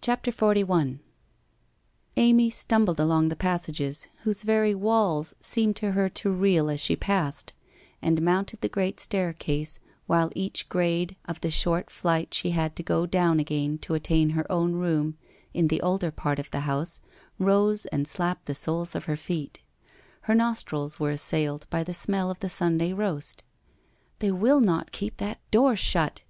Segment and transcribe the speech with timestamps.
[0.00, 0.98] CHAPTEE XLI
[2.16, 6.96] Amy stumbled along the passages, whose very walls seemed to her to reel as she
[6.96, 7.52] passed,
[8.02, 9.78] and mounted the great stair case,
[10.08, 14.30] while each grade of the short flight she had to go down again to attain
[14.30, 15.16] her own room
[15.54, 16.98] in the older part of the house
[17.38, 19.60] rose and slapped the soles of her feet.
[20.22, 23.44] Her nostrils were assailed by the smell of the Sunday roast.'
[24.18, 26.22] 'They will not keep that door shut